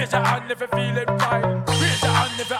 [0.00, 1.68] Raise your hand if you feel it right.
[1.68, 2.58] Raise your hand if you're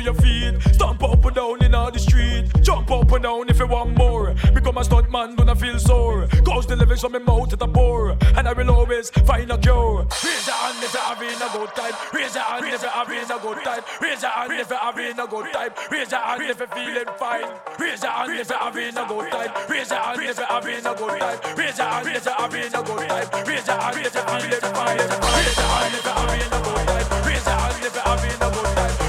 [0.00, 0.62] to your feet.
[0.74, 2.44] Stomp up and down in all the street.
[2.62, 4.34] Jump up and down if you want more.
[4.54, 6.26] Become a stunt man, gonna feel sore.
[6.44, 8.16] Cause the lyrics from my mouth at a bore.
[8.36, 10.06] And I will always find a cure.
[10.24, 11.94] Raise your hand if you're having a good time.
[12.12, 13.82] Raise your hand if you're having a good time.
[14.00, 15.70] Raise your hand if you're having a good time.
[15.90, 17.50] Raise your hand if you're feeling fine.
[17.78, 19.50] Raise your hand if you're having a good time.
[19.68, 21.40] Raise your hand if you're having a good time.
[21.56, 23.28] Raise your hand if you're having a good time.
[23.46, 24.98] Raise your hand if you're feeling fine.
[24.98, 27.26] Raise your hand if you're having a good time.
[27.26, 28.99] Raise your hand if you're having a good time.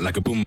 [0.00, 0.41] like a boom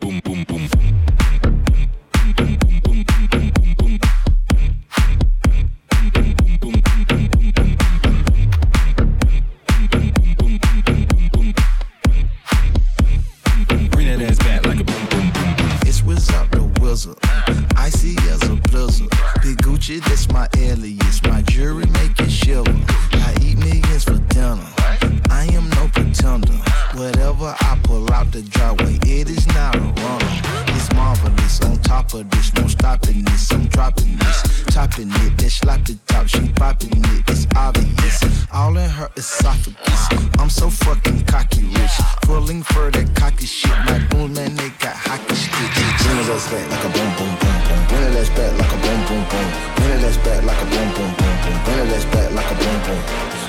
[32.29, 33.51] this, no stopping this.
[33.51, 36.27] I'm dropping this, chopping it, then slap the top.
[36.27, 38.23] She popping it, it's obvious.
[38.51, 40.01] All in her esophagus.
[40.39, 43.75] I'm so fucking cocky rich, pulling for that cocky shit.
[43.85, 46.03] My boom man, they got hockey sticks.
[46.03, 47.81] Bring it ass back like a boom boom boom boom.
[47.89, 49.47] Bring it ass back like a boom boom boom.
[49.75, 51.55] Bring it ass back like a boom boom boom boom.
[51.65, 53.01] Bring it ass back like a boom boom.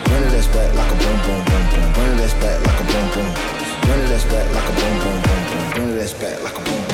[0.07, 1.87] Bring it ass back like a boom boom boom boom.
[1.95, 3.31] Bring it ass back like a boom boom.
[3.87, 5.65] Bring it ass back like a boom boom boom boom.
[5.75, 6.86] Bring it ass back like a boom.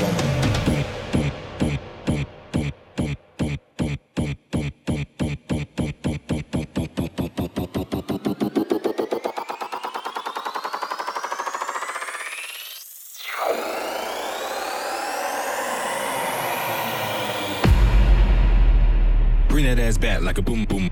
[20.23, 20.92] like a boom boom.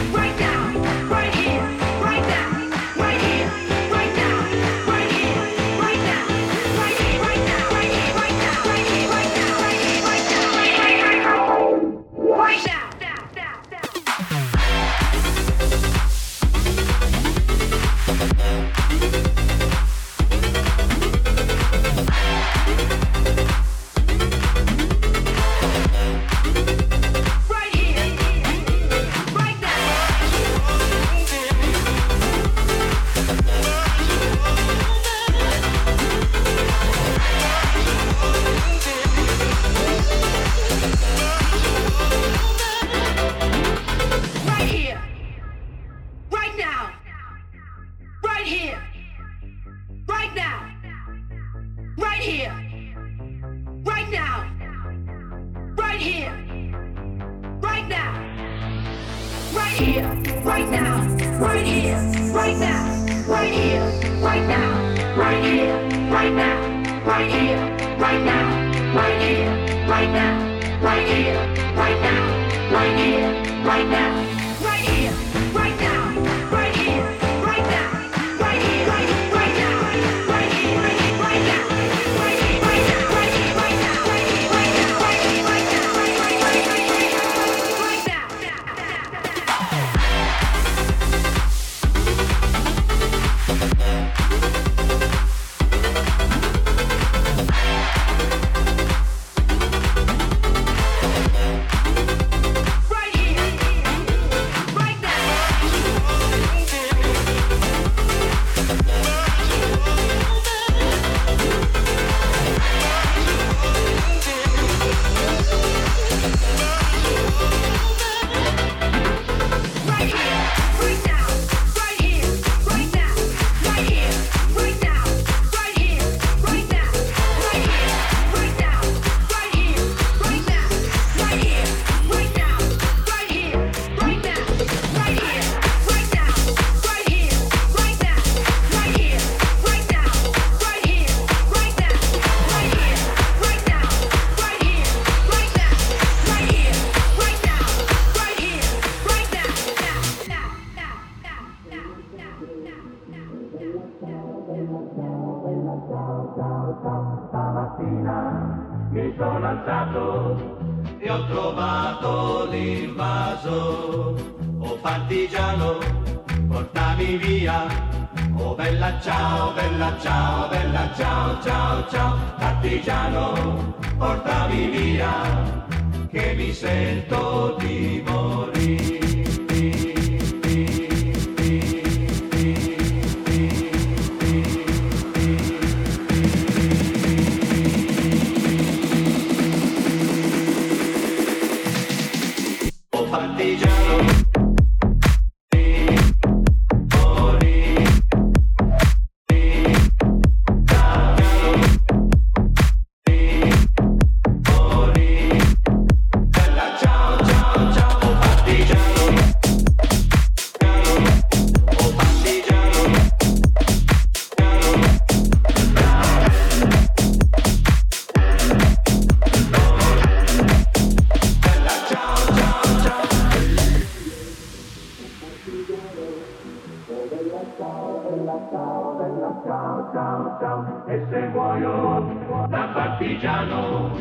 [230.41, 233.91] faccia e se muoio da partigiano.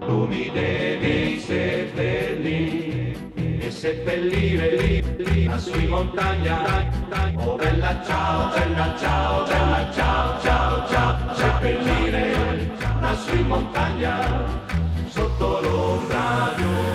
[0.00, 6.90] Tu mi devi seppellire e seppellire lì, lì a sui montagna.
[7.36, 12.70] Oh bella ciao bella ciao bella ciao ciao ciao seppellire
[13.00, 14.18] la sui montagna
[15.08, 16.93] sotto l'ombra di un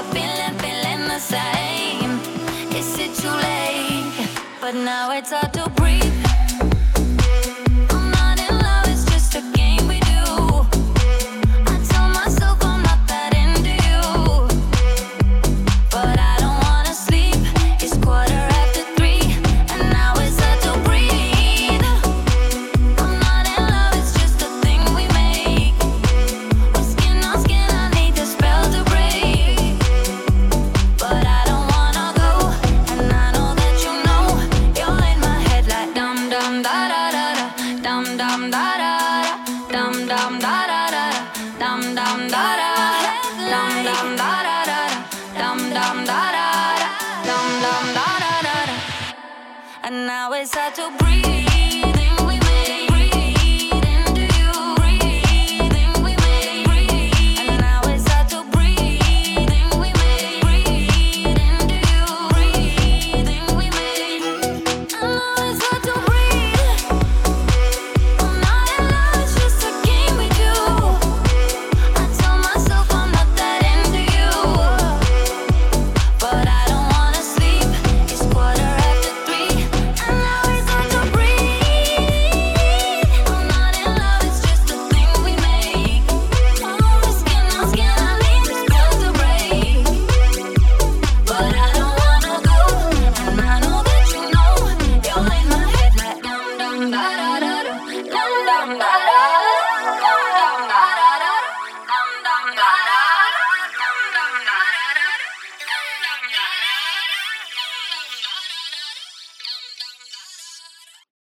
[0.00, 2.20] you're feeling, feeling the same.
[2.74, 4.28] Is it too late?
[4.60, 5.69] But now it's all too